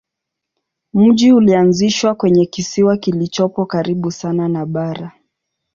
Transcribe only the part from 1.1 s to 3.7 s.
ulianzishwa kwenye kisiwa kilichopo